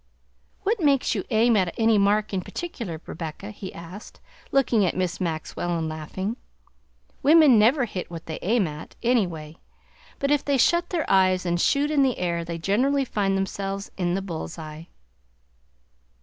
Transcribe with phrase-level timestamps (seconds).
[0.63, 4.19] "What makes you aim at any mark in particular, Rebecca?" he asked,
[4.51, 6.37] looking at Miss Maxwell and laughing.
[7.21, 9.57] "Women never hit what they aim at, anyway;
[10.17, 13.91] but if they shut their eyes and shoot in the air they generally find themselves
[13.95, 14.87] in the bull's eye."